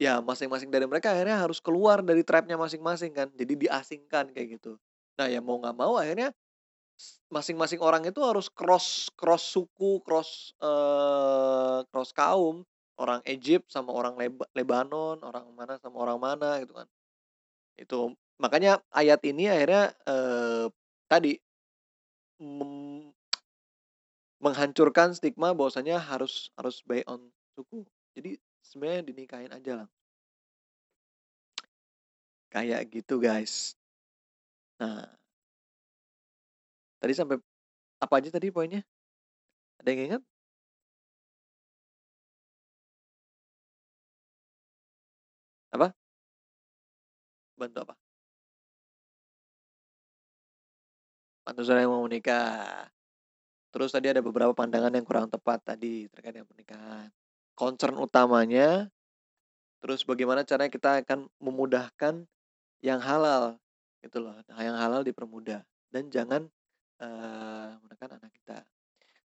ya 0.00 0.20
masing-masing 0.24 0.70
dari 0.74 0.86
mereka 0.90 1.14
akhirnya 1.14 1.38
harus 1.44 1.58
keluar 1.62 2.02
dari 2.02 2.22
tribe-nya 2.26 2.58
masing-masing 2.60 3.12
kan, 3.14 3.28
jadi 3.34 3.54
diasingkan 3.56 4.30
kayak 4.34 4.58
gitu. 4.60 4.76
Nah, 5.18 5.26
ya 5.30 5.38
mau 5.44 5.58
nggak 5.62 5.76
mau 5.78 5.94
akhirnya 6.00 6.34
masing-masing 7.32 7.80
orang 7.82 8.04
itu 8.08 8.20
harus 8.22 8.48
cross 8.52 9.08
cross 9.18 9.44
suku, 9.48 10.00
cross, 10.04 10.52
eee, 10.62 11.80
cross 11.90 12.10
kaum, 12.14 12.62
orang 13.00 13.20
Egypt 13.28 13.68
sama 13.72 13.90
orang 13.96 14.14
Leba 14.20 14.44
Lebanon, 14.56 15.18
orang 15.24 15.46
mana 15.56 15.74
sama 15.82 15.96
orang 16.04 16.18
mana 16.22 16.50
gitu 16.62 16.74
kan. 16.76 16.88
Itu, 17.78 18.14
makanya 18.42 18.80
ayat 18.94 19.20
ini 19.26 19.48
akhirnya, 19.50 19.92
eee, 20.08 20.66
tadi, 21.10 21.32
menghancurkan 24.42 25.14
stigma 25.16 25.54
bahwasanya 25.56 25.98
harus 26.02 26.50
harus 26.58 26.82
based 26.86 27.06
on 27.10 27.20
suku. 27.56 27.86
Jadi 28.18 28.38
sebenarnya 28.64 29.06
dinikahin 29.06 29.52
ajalah. 29.52 29.88
Kayak 32.50 32.80
gitu, 32.90 33.20
guys. 33.20 33.76
Nah. 34.80 35.06
Tadi 37.00 37.12
sampai 37.12 37.36
apa 38.00 38.14
aja 38.18 38.30
tadi 38.32 38.48
poinnya? 38.48 38.80
Ada 39.80 39.88
yang 39.92 40.02
ingat? 40.08 40.22
Apa? 45.74 45.90
Bantu 47.58 47.78
apa? 47.84 47.94
Bantu 51.44 51.60
saudara 51.60 51.84
yang 51.84 51.92
mau 51.92 52.04
menikah. 52.08 52.88
Terus 53.74 53.90
tadi 53.92 54.06
ada 54.08 54.22
beberapa 54.24 54.54
pandangan 54.54 54.94
yang 54.94 55.04
kurang 55.04 55.26
tepat 55.28 55.60
tadi 55.60 56.06
terkait 56.08 56.32
dengan 56.32 56.48
pernikahan. 56.48 57.10
Concern 57.58 57.94
utamanya, 58.02 58.90
terus 59.84 60.02
bagaimana 60.04 60.42
caranya 60.42 60.72
kita 60.72 60.90
akan 61.04 61.30
memudahkan 61.38 62.26
yang 62.82 62.98
halal, 63.02 63.60
gitu 64.04 64.18
loh. 64.22 64.34
Nah, 64.50 64.60
yang 64.62 64.76
halal 64.78 65.02
dipermudah 65.02 65.62
dan 65.94 66.08
jangan, 66.12 66.46
eee, 67.02 67.68
menekan 67.86 68.10
anak 68.18 68.32
kita. 68.36 68.64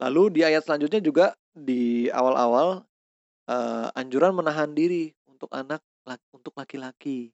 Lalu 0.00 0.22
di 0.36 0.40
ayat 0.46 0.64
selanjutnya 0.64 1.00
juga 1.04 1.26
di 1.52 2.08
awal-awal, 2.10 2.84
eee, 3.50 3.88
anjuran 3.98 4.34
menahan 4.36 4.72
diri 4.72 5.12
untuk 5.28 5.48
anak 5.54 5.82
untuk 6.34 6.54
laki-laki. 6.56 7.32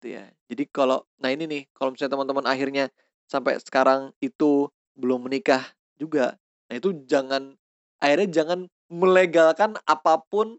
Gitu 0.00 0.16
ya. 0.16 0.24
Jadi 0.48 0.64
kalau 0.72 1.04
nah 1.20 1.28
ini 1.28 1.44
nih, 1.44 1.62
kalau 1.76 1.92
misalnya 1.92 2.16
teman-teman 2.16 2.46
akhirnya 2.48 2.84
sampai 3.28 3.60
sekarang 3.60 4.16
itu 4.24 4.70
belum 4.96 5.28
menikah 5.28 5.62
juga, 6.00 6.34
nah 6.72 6.74
itu 6.80 6.96
jangan 7.04 7.54
akhirnya 8.00 8.28
jangan 8.42 8.60
melegalkan 8.90 9.78
apa 9.88 10.20
pun, 10.30 10.58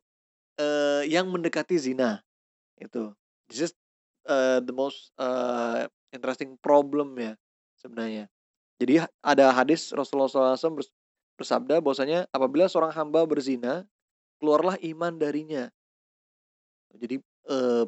eee, 0.60 1.10
yang 1.12 1.30
mendekati 1.32 1.78
zina, 1.80 2.22
itu. 2.82 3.12
This 3.52 3.70
is, 3.70 3.74
eee, 4.30 4.60
the 4.66 4.74
most, 4.76 5.14
eee, 5.22 5.88
interesting 6.16 6.58
problem 6.62 7.16
ya 7.20 7.34
sebenarnya. 7.80 8.28
Jadi 8.82 9.04
ada 9.24 9.48
hadis 9.56 9.92
Rasulullah 9.96 10.28
SAW 10.32 10.78
bers 10.80 10.90
bersabda 11.40 11.80
bahwasanya, 11.84 12.28
"Apabila 12.36 12.68
seorang 12.72 12.94
hamba 12.96 13.24
berzina, 13.30 13.86
keluarlah 14.42 14.78
iman 14.84 15.16
darinya." 15.20 15.72
Jadi, 17.00 17.16
eee 17.50 17.86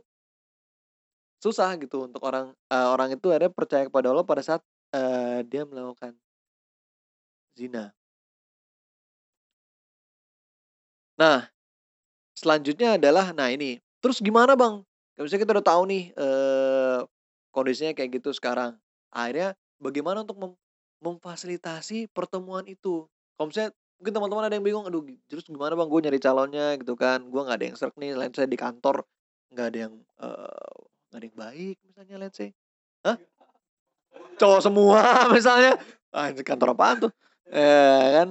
susah 1.44 1.76
gitu 1.76 2.08
untuk 2.08 2.22
orang, 2.24 2.56
eee, 2.72 2.88
orang 2.88 3.10
itu 3.20 3.28
akhirnya 3.28 3.52
percaya 3.52 3.84
kepada 3.92 4.08
Allah 4.16 4.24
pada 4.28 4.40
saat, 4.40 4.62
eee, 4.96 5.44
dia 5.44 5.68
melakukan 5.68 6.14
zina. 7.58 7.94
Nah, 11.20 11.46
selanjutnya 12.34 12.98
adalah 12.98 13.30
nah 13.38 13.50
ini, 13.54 13.78
terus 14.02 14.18
gimana 14.18 14.58
Bang? 14.58 14.82
Kayak 15.14 15.24
misalnya 15.30 15.42
kita 15.46 15.54
udah 15.62 15.68
tahu 15.68 15.82
nih, 15.90 16.04
eee, 16.18 17.00
kondisinya 17.54 17.94
kayak 17.94 18.10
gitu 18.18 18.34
sekarang. 18.34 18.74
Akhirnya 19.14 19.54
bagaimana 19.78 20.26
untuk 20.26 20.38
mem 20.42 20.54
memfasilitasi 21.04 22.10
pertemuan 22.16 22.66
itu? 22.66 23.06
Kalau 23.38 23.48
misalnya 23.52 23.72
mungkin 24.02 24.14
teman-teman 24.16 24.44
ada 24.50 24.56
yang 24.58 24.66
bingung, 24.66 24.86
"Aduh 24.90 25.04
terus 25.30 25.46
gimana 25.46 25.76
Bang 25.78 25.92
gue 25.92 26.00
nyari 26.02 26.18
calonnya?" 26.18 26.74
Gitu 26.82 26.96
kan, 26.98 27.28
"Gue 27.30 27.42
nggak 27.46 27.58
ada 27.62 27.66
yang 27.70 27.78
sreg 27.78 27.94
nih, 28.00 28.12
let's 28.18 28.36
say 28.40 28.48
di 28.50 28.58
kantor 28.58 29.06
nggak 29.54 29.68
ada 29.70 29.78
yang, 29.90 29.94
nggak 31.12 31.20
ada 31.20 31.26
yang 31.30 31.38
baik," 31.38 31.76
misalnya 31.86 32.16
let's 32.24 32.38
say. 32.40 32.50
Hah? 33.06 33.20
Cowok 34.40 34.62
semua 34.66 35.00
misalnya, 35.36 35.78
anjir 36.10 36.42
kantor 36.48 36.74
apaan 36.74 36.98
tuh, 37.06 37.12
eee, 37.54 38.06
kan. 38.18 38.30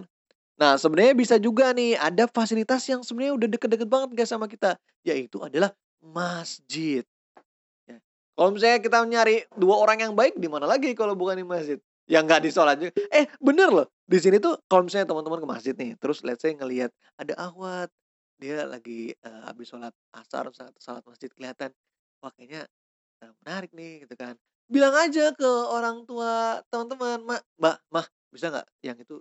Nah, 0.62 0.78
sebenarnya 0.78 1.14
bisa 1.18 1.36
juga 1.42 1.74
nih 1.74 1.98
ada 1.98 2.30
fasilitas 2.30 2.86
yang 2.86 3.02
sebenarnya 3.02 3.34
udah 3.34 3.48
deket-deket 3.50 3.88
banget 3.90 4.08
Kak 4.14 4.28
sama 4.30 4.46
kita, 4.46 4.78
yaitu 5.02 5.42
adalah 5.42 5.74
masjid. 5.98 7.02
Ya, 7.90 7.98
kalau 8.38 8.54
misalnya 8.54 8.78
kita 8.78 8.98
nyari 9.02 9.36
2 9.58 9.74
orang 9.82 9.98
yang 10.06 10.14
baik 10.14 10.38
di 10.38 10.46
mana 10.46 10.70
lagi 10.70 10.94
kalau 10.94 11.18
bukan 11.18 11.42
di 11.42 11.46
masjid, 11.46 11.78
yang 12.06 12.30
nggak 12.30 12.46
di 12.46 12.50
sholat 12.54 12.78
ju 12.78 12.94
eh, 13.10 13.26
bener 13.42 13.74
loh, 13.74 13.86
di 14.06 14.18
sini 14.22 14.38
tuh 14.38 14.54
kalau 14.70 14.86
misalnya 14.86 15.10
teman-teman 15.10 15.42
ke 15.42 15.48
masjid 15.50 15.74
nih, 15.74 15.98
terus 15.98 16.22
let's 16.22 16.46
say 16.46 16.54
ngelihat 16.54 16.94
ada 17.18 17.34
akhwat, 17.42 17.90
dia 18.38 18.62
lagi, 18.62 19.14
eee, 19.18 19.40
habis 19.46 19.66
sholat 19.66 19.90
asar 20.14 20.46
atau 20.46 20.70
sholat 20.78 21.02
masjid 21.02 21.30
kelihatan, 21.34 21.74
wah 22.22 22.30
kayaknya, 22.38 22.70
eee, 23.22 23.32
menarik 23.42 23.70
nih 23.74 24.06
gitu 24.06 24.14
kan. 24.14 24.38
Bilang 24.70 24.94
aja 24.94 25.34
ke 25.34 25.50
orang 25.74 26.06
tua 26.06 26.62
teman-teman, 26.70 27.18
"Ma 27.26 27.36
Mbak, 27.58 27.76
Mah, 27.94 28.06
bisa 28.30 28.50
nggak 28.54 28.66
yang 28.86 28.98
itu 29.02 29.18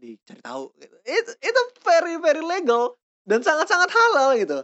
dicari 0.00 0.40
tahu?" 0.44 0.72
Itu 1.06 1.32
itu 1.40 1.60
very 1.84 2.16
very 2.20 2.42
legal 2.44 2.96
dan 3.28 3.40
sangat-sangat 3.42 3.90
halal 3.90 4.36
gitu. 4.38 4.58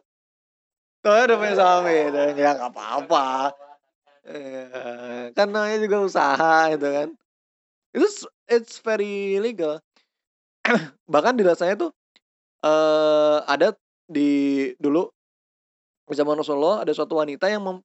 Soalnya 1.03 1.25
udah 1.35 1.39
punya 1.43 1.55
suami 1.59 1.99
dan 2.15 2.31
ya 2.39 2.51
nggak 2.55 2.71
apa-apa. 2.71 3.27
Eee, 4.23 5.35
kan 5.35 5.49
namanya 5.51 5.79
juga 5.83 5.99
usaha 6.07 6.71
gitu 6.75 6.87
kan. 6.87 7.09
Itu 7.95 8.07
it's 8.51 8.79
very 8.83 9.39
legal. 9.43 9.83
Bahkan 11.13 11.35
di 11.39 11.45
saya 11.59 11.75
tuh, 11.79 11.91
eee, 12.65 13.39
ada 13.47 13.75
di 14.11 14.31
dulu 14.79 15.09
zaman 16.11 16.37
Rasulullah 16.39 16.83
ada 16.85 16.93
suatu 16.93 17.19
wanita 17.19 17.49
yang 17.49 17.63
mem 17.65 17.79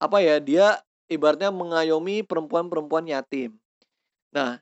apa 0.00 0.18
ya, 0.24 0.36
dia 0.40 0.80
ibaratnya 1.12 1.52
mengayomi 1.52 2.24
perempuan-perempuan 2.24 3.04
yatim. 3.08 3.56
Nah, 4.32 4.60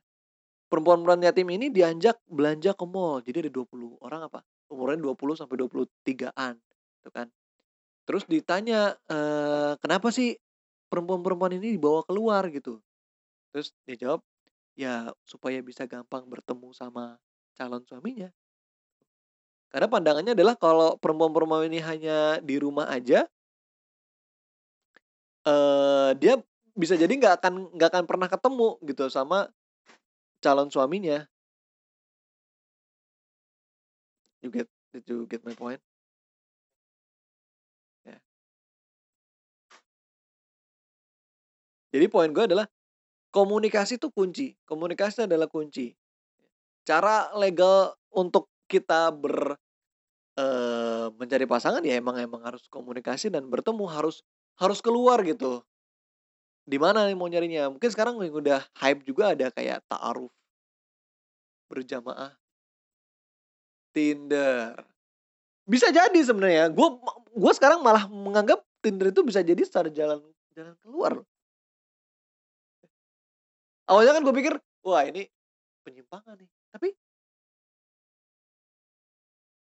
perempuan-perempuan 0.70 1.25
yatim 1.26 1.48
ini 1.52 1.68
diajak 1.75 2.20
belanja 2.28 2.72
ke 2.76 2.84
mall, 2.88 3.20
jadi 3.25 3.48
ada 3.48 3.52
20 3.52 3.96
orang 4.04 4.28
apa, 4.28 4.40
umurnya 4.72 5.00
20 5.02 5.34
sampai 5.37 5.56
23-an, 5.60 6.54
gitu 7.02 7.10
kan. 7.12 7.28
Terus 8.08 8.25
ditanya, 8.28 8.96
eee, 9.10 9.75
"Kenapa 9.82 10.10
sih 10.14 10.37
perempuan-perempuan 10.92 11.56
ini 11.60 11.76
dibawa 11.78 12.02
keluar?" 12.08 12.44
Gitu. 12.52 12.80
Terus 13.54 13.72
dia 13.88 13.96
jawab, 13.98 14.20
"Ya 14.78 15.10
supaya 15.28 15.60
bisa 15.64 15.84
gampang 15.90 16.26
bertemu 16.30 16.72
sama 16.76 17.18
calon 17.58 17.84
suaminya." 17.88 18.32
Karena 19.72 19.84
pandangannya 19.92 20.32
adalah 20.32 20.56
kalau 20.56 20.96
perempuan-perempuan 20.96 21.68
ini 21.68 21.78
hanya 21.84 22.40
di 22.40 22.56
rumah 22.56 22.88
aja 22.88 23.28
eee, 25.46 26.10
dia 26.18 26.34
bisa 26.78 26.94
jadi 26.94 27.10
nggak 27.10 27.34
akan 27.42 27.54
nggak 27.75 27.88
akan 27.94 28.04
pernah 28.06 28.28
ketemu 28.30 28.68
gitu 28.87 29.04
sama 29.10 29.50
calon 30.42 30.71
suaminya. 30.71 31.26
You 34.42 34.50
get 34.54 34.68
did 34.95 35.04
you 35.11 35.26
get 35.26 35.42
my 35.42 35.54
point? 35.54 35.83
Ya. 38.07 38.16
Jadi 41.90 42.07
poin 42.07 42.30
gue 42.30 42.45
adalah 42.47 42.66
komunikasi 43.35 43.99
itu 43.99 44.09
kunci. 44.14 44.54
Komunikasi 44.64 45.26
adalah 45.26 45.50
kunci. 45.50 45.92
Cara 46.87 47.35
legal 47.37 47.92
untuk 48.14 48.49
kita 48.71 49.11
ber 49.12 49.59
eh, 50.38 51.07
mencari 51.12 51.45
pasangan 51.50 51.83
ya 51.83 51.99
emang 51.99 52.16
emang 52.23 52.42
harus 52.47 52.64
komunikasi 52.71 53.28
dan 53.28 53.50
bertemu 53.50 53.85
harus 53.90 54.23
harus 54.57 54.78
keluar 54.78 55.21
gitu. 55.26 55.62
Di 56.68 56.76
mana 56.76 57.08
nih 57.08 57.16
mau 57.16 57.25
nyarinya? 57.32 57.72
Mungkin 57.72 57.88
sekarang 57.88 58.20
yang 58.20 58.37
udah 58.44 58.60
hype 58.76 59.00
juga 59.08 59.32
ada 59.32 59.48
kayak 59.48 59.80
ta'aruf 59.88 60.28
berjamaah 61.72 62.37
Tinder. 63.96 64.76
Bisa 65.64 65.88
jadi 65.88 66.20
sebenarnya. 66.20 66.68
Gue 66.68 67.00
gue 67.32 67.52
sekarang 67.56 67.80
malah 67.80 68.04
menganggap 68.08 68.60
Tinder 68.84 69.08
itu 69.08 69.25
bisa 69.25 69.40
jadi 69.40 69.64
secara 69.64 69.88
jalan 69.88 70.20
jalan 70.52 70.76
keluar. 70.84 71.12
Awalnya 73.88 74.20
kan 74.20 74.22
gue 74.28 74.34
pikir, 74.37 74.54
wah 74.84 75.02
ini 75.08 75.25
penyimpangan 75.88 76.37
nih. 76.37 76.50
Tapi 76.68 76.88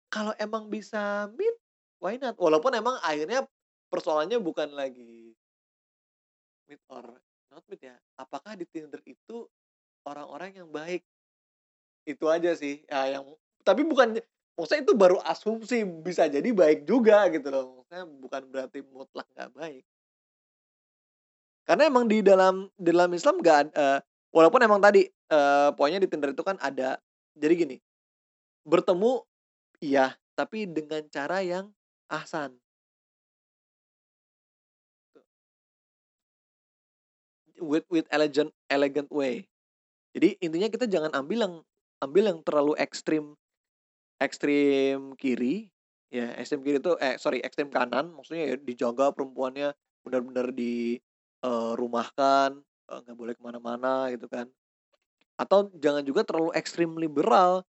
kalau 0.08 0.32
emang 0.40 0.72
bisa 0.72 1.28
meet, 1.36 1.56
why 2.00 2.16
not? 2.16 2.32
Walaupun 2.40 2.72
emang 2.72 2.96
akhirnya 3.04 3.44
persoalannya 3.92 4.40
bukan 4.40 4.72
lagi 4.72 5.23
meet 6.68 6.80
or 6.90 7.04
not 7.52 7.64
meet 7.70 7.82
ya. 7.84 7.96
Apakah 8.18 8.56
di 8.58 8.66
Tinder 8.68 9.00
itu 9.04 9.48
orang-orang 10.04 10.64
yang 10.64 10.68
baik? 10.68 11.04
Itu 12.04 12.28
aja 12.28 12.52
sih. 12.56 12.84
Ya, 12.88 13.18
yang 13.18 13.24
tapi 13.64 13.84
bukan 13.84 14.20
maksudnya 14.54 14.84
itu 14.84 14.94
baru 14.94 15.18
asumsi 15.24 15.84
bisa 16.04 16.28
jadi 16.28 16.50
baik 16.52 16.84
juga 16.84 17.26
gitu 17.32 17.48
loh. 17.48 17.64
Maksudnya 17.82 18.04
bukan 18.20 18.42
berarti 18.50 18.78
mutlak 18.84 19.28
nggak 19.32 19.50
baik. 19.56 19.84
Karena 21.64 21.88
emang 21.88 22.04
di 22.04 22.20
dalam 22.20 22.68
di 22.76 22.92
dalam 22.92 23.08
Islam 23.16 23.40
gak 23.40 23.72
uh, 23.72 23.96
walaupun 24.34 24.60
emang 24.60 24.82
tadi 24.82 25.06
uh, 25.30 25.70
poinnya 25.78 26.02
di 26.02 26.10
Tinder 26.10 26.34
itu 26.34 26.42
kan 26.42 26.58
ada 26.58 26.98
jadi 27.38 27.54
gini 27.54 27.76
bertemu 28.66 29.22
iya 29.78 30.18
tapi 30.34 30.66
dengan 30.66 31.06
cara 31.06 31.38
yang 31.40 31.70
ahsan 32.10 32.58
with 37.60 37.86
with 37.90 38.06
elegant 38.10 38.50
elegant 38.70 39.10
way. 39.12 39.46
Jadi 40.14 40.38
intinya 40.38 40.68
kita 40.70 40.86
jangan 40.86 41.12
ambil 41.14 41.38
yang 41.46 41.54
ambil 42.02 42.24
yang 42.30 42.40
terlalu 42.46 42.74
ekstrim 42.78 43.34
ekstrim 44.22 45.18
kiri 45.18 45.70
ya 46.08 46.30
ekstrim 46.38 46.62
kiri 46.62 46.78
itu 46.78 46.94
eh 47.02 47.18
sorry 47.18 47.42
ekstrim 47.42 47.66
kanan 47.72 48.14
maksudnya 48.14 48.54
ya 48.54 48.56
dijaga 48.62 49.10
perempuannya 49.10 49.74
benar-benar 50.06 50.54
di 50.54 51.02
uh, 51.42 51.74
rumahkan 51.74 52.62
Eh, 52.84 52.98
nggak 53.00 53.16
boleh 53.16 53.32
ke 53.32 53.42
mana-mana 53.42 54.12
gitu 54.12 54.28
kan. 54.28 54.46
Atau 55.40 55.72
jangan 55.80 56.04
juga 56.04 56.22
terlalu 56.26 56.52
ekstrim 56.56 56.94
liberal 57.00 57.64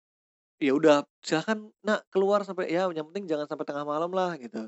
ya 0.61 0.73
udah 0.73 1.03
silahkan 1.21 1.59
nak 1.83 2.07
keluar 2.13 2.41
sampai 2.47 2.71
ya 2.71 2.87
yang 2.93 3.05
penting 3.11 3.27
jangan 3.29 3.45
sampai 3.49 3.65
tengah 3.67 3.85
malam 3.85 4.09
lah 4.13 4.33
gitu. 4.41 4.65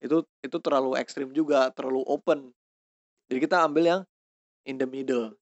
Itu 0.00 0.24
itu 0.40 0.56
terlalu 0.60 0.96
ekstrim 1.00 1.30
juga 1.36 1.68
terlalu 1.76 2.00
open. 2.08 2.52
Jadi 3.28 3.38
kita 3.44 3.64
ambil 3.68 3.84
yang 3.84 4.00
in 4.64 4.80
the 4.80 4.88
middle 4.88 5.32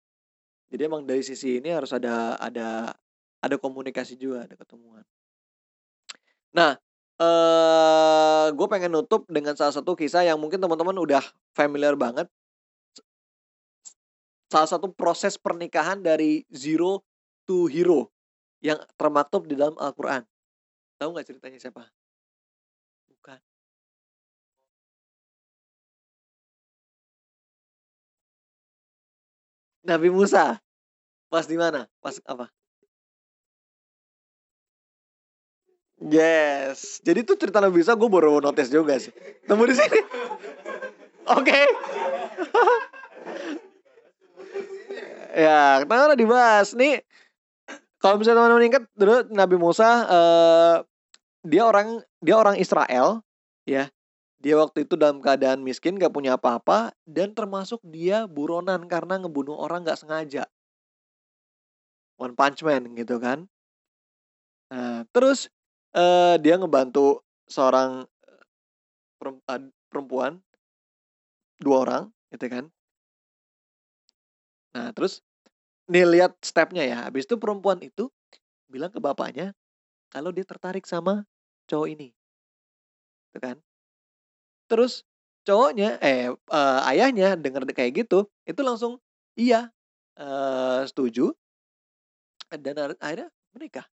jadi 0.73 0.89
emang 0.89 1.07
dari 1.07 1.23
sisi 1.25 1.59
ini 1.59 1.71
harus 1.73 1.91
ada 1.95 2.37
ada 2.39 2.93
ada 3.43 3.57
komunikasi 3.59 4.19
juga 4.19 4.47
ada 4.47 4.55
ketemuan 4.55 5.03
nah 6.53 6.77
eh 7.23 8.47
gue 8.51 8.67
pengen 8.67 8.99
nutup 8.99 9.25
dengan 9.31 9.55
salah 9.55 9.73
satu 9.73 9.95
kisah 9.95 10.27
yang 10.27 10.37
mungkin 10.37 10.59
teman-teman 10.59 10.97
udah 10.99 11.23
familiar 11.55 11.95
banget 11.95 12.27
salah 14.53 14.69
satu 14.69 14.93
proses 14.93 15.41
pernikahan 15.41 16.05
dari 16.05 16.45
zero 16.53 17.01
to 17.49 17.73
hero 17.73 18.13
yang 18.61 18.77
termaktub 19.01 19.49
di 19.49 19.57
dalam 19.59 19.75
Al-Quran. 19.81 20.23
Tahu 21.01 21.09
nggak 21.17 21.27
ceritanya 21.27 21.59
siapa? 21.59 21.89
Nabi 29.83 30.09
Musa. 30.09 30.59
Pas 31.29 31.45
di 31.47 31.59
mana? 31.59 31.91
Pas 31.99 32.19
apa? 32.27 32.51
Yes. 36.03 36.99
Jadi 37.07 37.23
tuh 37.23 37.39
cerita 37.39 37.63
Nabi 37.63 37.83
Musa 37.83 37.95
gue 37.95 38.11
baru 38.11 38.43
notice 38.43 38.71
juga 38.71 38.99
sih. 38.99 39.15
Temu 39.47 39.63
di 39.67 39.75
sini. 39.75 40.01
Oke. 41.39 41.47
Okay. 41.47 41.67
Ya, 45.33 45.81
kenapa 45.81 46.13
dibahas 46.13 46.77
nih? 46.77 47.01
Kalau 47.97 48.21
misalnya 48.21 48.45
teman-teman 48.45 48.69
ingat 48.69 48.85
dulu 48.93 49.17
Nabi 49.33 49.57
Musa 49.57 50.05
uh, 50.05 50.77
dia 51.41 51.65
orang 51.65 52.05
dia 52.21 52.37
orang 52.37 52.61
Israel 52.61 53.25
ya. 53.65 53.89
Dia 54.43 54.59
waktu 54.59 54.83
itu 54.83 54.99
dalam 54.99 55.23
keadaan 55.23 55.63
miskin, 55.63 55.95
gak 55.95 56.11
punya 56.11 56.35
apa-apa, 56.35 56.91
dan 57.07 57.31
termasuk 57.31 57.79
dia 57.87 58.27
buronan 58.27 58.91
karena 58.91 59.23
ngebunuh 59.23 59.55
orang 59.55 59.87
gak 59.87 60.03
sengaja. 60.03 60.51
One 62.19 62.35
Punch 62.35 62.67
Man 62.67 62.91
gitu 62.99 63.23
kan. 63.23 63.47
Nah, 64.75 65.07
terus 65.15 65.47
uh, 65.95 66.35
dia 66.43 66.59
ngebantu 66.59 67.23
seorang 67.47 68.03
eh, 68.27 68.43
perempuan, 69.87 70.43
dua 71.63 71.77
orang, 71.87 72.05
gitu 72.35 72.47
kan. 72.51 72.65
Nah, 74.75 74.91
terus 74.91 75.23
nih 75.87 76.03
lihat 76.09 76.35
stepnya 76.43 76.83
ya. 76.83 76.99
Habis 77.07 77.31
itu 77.31 77.39
perempuan 77.39 77.79
itu 77.79 78.11
bilang 78.67 78.91
ke 78.91 78.99
bapaknya 78.99 79.55
kalau 80.11 80.35
dia 80.35 80.43
tertarik 80.43 80.83
sama 80.89 81.29
cowok 81.71 81.89
ini. 81.95 82.09
Gitu 83.31 83.39
kan? 83.39 83.61
Terus 84.73 85.05
cowoknya 85.45 86.01
eh 86.01 86.33
uh, 86.33 86.81
ayahnya 86.89 87.37
dengar 87.37 87.69
kayak 87.69 88.09
gitu, 88.09 88.25
itu 88.49 88.61
langsung 88.65 88.97
iya 89.37 89.69
uh, 90.17 90.81
setuju 90.89 91.37
dan 92.49 92.97
akhirnya 92.97 93.29
menikah. 93.53 93.85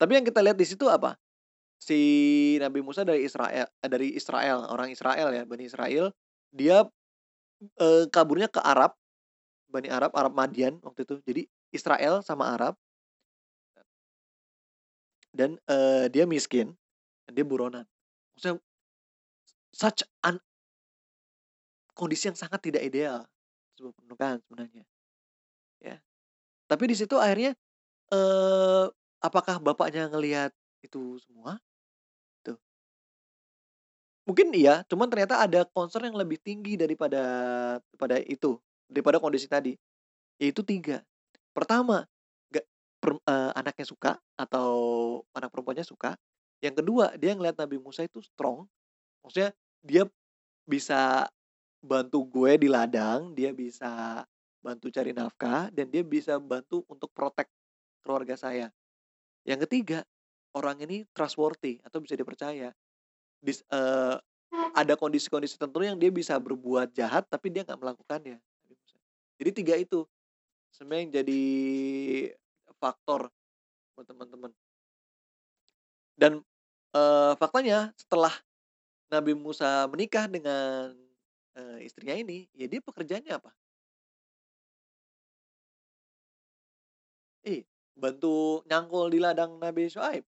Tapi 0.00 0.16
yang 0.16 0.24
kita 0.24 0.40
lihat 0.40 0.56
di 0.56 0.64
situ 0.64 0.88
apa? 0.88 1.20
Si 1.76 2.00
Nabi 2.56 2.80
Musa 2.80 3.04
dari 3.04 3.28
Israel 3.28 3.68
dari 3.84 4.16
Israel, 4.16 4.64
orang 4.72 4.88
Israel 4.88 5.28
ya, 5.28 5.44
Bani 5.44 5.68
Israel, 5.68 6.08
dia 6.56 6.88
uh, 7.76 8.04
kaburnya 8.08 8.48
ke 8.48 8.64
Arab 8.64 8.96
Bani 9.70 9.86
Arab, 9.92 10.10
Arab 10.16 10.32
Madian 10.34 10.82
waktu 10.82 11.06
itu. 11.06 11.20
Jadi 11.22 11.42
Israel 11.70 12.24
sama 12.26 12.50
Arab. 12.56 12.74
Dan 15.30 15.54
uh, 15.70 16.10
dia 16.10 16.26
miskin, 16.26 16.74
dia 17.30 17.46
buronan. 17.46 17.86
Maksudnya 18.34 18.58
such 19.74 20.06
an 20.26 20.38
kondisi 21.94 22.30
yang 22.30 22.38
sangat 22.38 22.60
tidak 22.62 22.82
ideal 22.86 23.26
sebuah 23.76 23.92
pernikahan 23.96 24.38
sebenarnya. 24.44 24.84
Ya. 25.80 25.96
Tapi 26.68 26.84
di 26.90 26.96
situ 26.96 27.16
akhirnya 27.18 27.56
uh, 28.12 28.88
apakah 29.20 29.58
bapaknya 29.60 30.08
ngelihat 30.08 30.52
itu 30.84 31.18
semua? 31.24 31.60
Tuh. 32.46 32.56
Mungkin 34.28 34.52
iya, 34.56 34.86
cuman 34.88 35.08
ternyata 35.08 35.40
ada 35.42 35.66
concern 35.68 36.08
yang 36.08 36.18
lebih 36.18 36.40
tinggi 36.40 36.78
daripada 36.78 37.22
pada 37.98 38.16
itu 38.22 38.60
daripada 38.90 39.22
kondisi 39.22 39.46
tadi 39.46 39.78
yaitu 40.42 40.66
tiga 40.66 41.04
pertama 41.54 42.08
gak 42.50 42.66
per, 42.98 43.20
uh, 43.22 43.52
anaknya 43.54 43.86
suka 43.86 44.12
atau 44.34 44.72
anak 45.36 45.52
perempuannya 45.54 45.86
suka 45.86 46.18
yang 46.58 46.74
kedua 46.74 47.14
dia 47.20 47.36
ngeliat 47.36 47.54
Nabi 47.56 47.78
Musa 47.78 48.02
itu 48.02 48.18
strong 48.24 48.66
maksudnya 49.20 49.50
dia 49.80 50.04
bisa 50.68 51.26
bantu 51.80 52.28
gue 52.28 52.60
di 52.60 52.68
ladang 52.68 53.32
dia 53.32 53.50
bisa 53.56 54.22
bantu 54.60 54.92
cari 54.92 55.16
nafkah 55.16 55.72
dan 55.72 55.88
dia 55.88 56.04
bisa 56.04 56.36
bantu 56.36 56.84
untuk 56.86 57.08
protek 57.16 57.48
keluarga 58.04 58.36
saya. 58.36 58.68
Yang 59.48 59.66
ketiga 59.68 59.98
orang 60.52 60.84
ini 60.84 61.08
trustworthy 61.16 61.80
atau 61.80 62.04
bisa 62.04 62.14
dipercaya. 62.16 62.72
Bis, 63.40 63.64
uh, 63.72 64.20
ada 64.76 64.94
kondisi-kondisi 65.00 65.56
tertentu 65.56 65.80
yang 65.80 65.96
dia 65.96 66.12
bisa 66.12 66.36
berbuat 66.36 66.92
jahat 66.92 67.24
tapi 67.32 67.48
dia 67.48 67.64
nggak 67.64 67.80
melakukannya. 67.80 68.36
Jadi 69.40 69.50
tiga 69.56 69.74
itu 69.80 70.04
sebenarnya 70.76 71.00
yang 71.00 71.12
jadi 71.24 71.42
faktor 72.76 73.32
buat 73.96 74.04
teman-teman. 74.04 74.52
Dan 76.20 76.44
uh, 76.92 77.32
faktanya 77.40 77.96
setelah 77.96 78.36
Nabi 79.10 79.32
Musa 79.34 79.90
menikah 79.90 80.30
dengan 80.30 80.94
uh, 81.58 81.78
istrinya 81.82 82.14
ini, 82.14 82.46
ya 82.54 82.70
dia 82.70 82.78
pekerjaannya 82.78 83.34
apa? 83.34 83.50
Eh, 87.44 87.64
bantu 87.96 88.64
nyangkul 88.68 89.12
di 89.12 89.18
ladang 89.20 89.60
Nabi 89.60 89.88
Shu'aib. 89.88 90.24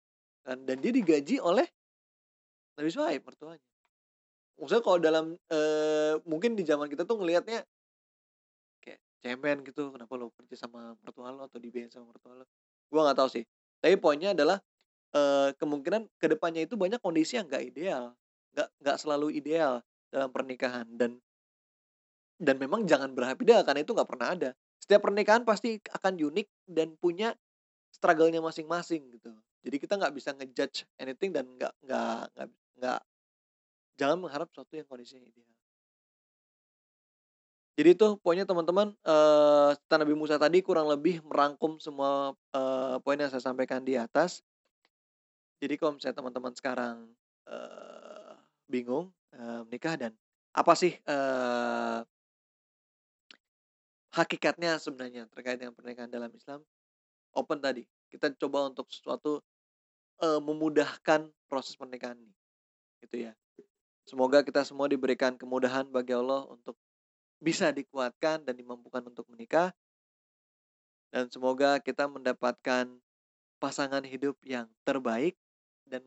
kan 0.48 0.64
dan 0.64 0.80
dia 0.80 0.96
digaji 0.96 1.44
oleh 1.44 1.68
Nabi 2.80 2.88
Shu'aib 2.88 3.20
mertuanya 3.28 3.68
maksudnya 4.58 4.84
kalau 4.84 5.00
dalam 5.04 5.26
eh, 5.52 6.14
mungkin 6.24 6.56
di 6.56 6.64
zaman 6.64 6.88
kita 6.88 7.04
tuh 7.04 7.20
ngelihatnya 7.20 7.68
kayak 8.82 9.00
cemen 9.22 9.62
gitu 9.68 9.92
kenapa 9.92 10.14
lo 10.16 10.32
kerja 10.34 10.56
sama 10.66 10.96
mertua 11.04 11.36
lo 11.36 11.46
atau 11.46 11.60
dibayar 11.60 11.92
sama 11.92 12.16
mertua 12.16 12.42
lo 12.42 12.46
gue 12.88 13.02
nggak 13.04 13.18
tahu 13.20 13.30
sih 13.30 13.44
tapi 13.84 14.00
poinnya 14.00 14.32
adalah 14.32 14.58
eh, 15.14 15.52
kemungkinan 15.60 16.08
ke 16.16 16.28
depannya 16.32 16.64
itu 16.64 16.80
banyak 16.80 17.04
kondisi 17.04 17.38
yang 17.38 17.46
nggak 17.46 17.76
ideal 17.76 18.16
nggak 18.58 18.70
nggak 18.82 18.98
selalu 18.98 19.38
ideal 19.38 19.86
dalam 20.10 20.34
pernikahan 20.34 20.90
dan 20.98 21.22
dan 22.42 22.58
memang 22.58 22.90
jangan 22.90 23.14
berharap 23.14 23.38
ideal 23.38 23.62
karena 23.62 23.86
itu 23.86 23.94
nggak 23.94 24.10
pernah 24.10 24.28
ada. 24.34 24.50
Setiap 24.82 25.06
pernikahan 25.06 25.46
pasti 25.46 25.78
akan 25.94 26.18
unik 26.18 26.48
dan 26.70 26.98
punya 26.98 27.38
struggle-nya 27.94 28.42
masing-masing 28.42 29.14
gitu. 29.14 29.30
Jadi 29.62 29.78
kita 29.78 29.94
nggak 29.98 30.14
bisa 30.14 30.34
ngejudge 30.34 30.90
anything 31.02 31.34
dan 31.34 31.46
nggak 31.54 31.74
nggak 31.86 32.22
nggak 32.34 32.50
nggak 32.78 33.02
jangan 33.98 34.18
mengharap 34.22 34.50
sesuatu 34.54 34.74
yang 34.74 34.90
kondisinya 34.90 35.26
ideal. 35.26 35.54
Jadi 37.78 37.90
itu 37.94 38.08
poinnya 38.26 38.46
teman-teman 38.50 38.90
eh 39.06 39.72
Nabi 39.78 40.14
Musa 40.18 40.42
tadi 40.42 40.66
kurang 40.66 40.90
lebih 40.90 41.22
merangkum 41.22 41.78
semua 41.78 42.34
eh, 42.54 42.98
poin 43.06 43.18
yang 43.22 43.30
saya 43.30 43.42
sampaikan 43.42 43.86
di 43.86 43.94
atas. 43.98 44.42
Jadi 45.62 45.74
kalau 45.78 45.98
misalnya 45.98 46.18
teman-teman 46.22 46.54
sekarang 46.58 46.96
eh, 47.50 48.27
bingung 48.68 49.10
eh, 49.34 49.62
menikah 49.68 49.96
dan 49.96 50.12
apa 50.54 50.74
sih 50.76 50.94
eh, 50.96 52.00
hakikatnya 54.14 54.78
sebenarnya 54.80 55.28
terkait 55.32 55.58
dengan 55.60 55.74
pernikahan 55.74 56.12
dalam 56.12 56.32
Islam? 56.32 56.62
Open 57.36 57.60
tadi 57.60 57.86
kita 58.08 58.32
coba 58.40 58.72
untuk 58.72 58.88
sesuatu 58.88 59.44
uh, 60.24 60.42
memudahkan 60.42 61.30
proses 61.46 61.76
pernikahan 61.76 62.18
ini 62.18 62.36
gitu 63.06 63.30
ya. 63.30 63.34
Semoga 64.08 64.42
kita 64.42 64.64
semua 64.64 64.88
diberikan 64.88 65.36
kemudahan 65.36 65.86
bagi 65.92 66.16
Allah 66.16 66.48
untuk 66.48 66.80
bisa 67.38 67.70
dikuatkan 67.70 68.42
dan 68.48 68.56
dimampukan 68.56 69.04
untuk 69.04 69.28
menikah. 69.28 69.76
Dan 71.12 71.28
semoga 71.28 71.80
kita 71.84 72.08
mendapatkan 72.08 72.88
pasangan 73.60 74.04
hidup 74.04 74.40
yang 74.44 74.68
terbaik 74.88 75.36
dan 75.88 76.04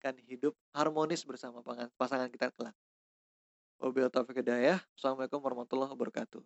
menjalankan 0.00 0.24
hidup 0.32 0.56
harmonis 0.72 1.20
bersama 1.28 1.60
pasangan 2.00 2.32
kita 2.32 2.48
kelak. 2.56 2.72
Wabillahi 3.76 4.08
taufiq 4.08 4.40
hidayah. 4.40 4.80
Assalamualaikum 4.96 5.44
warahmatullahi 5.44 5.92
wabarakatuh. 5.92 6.40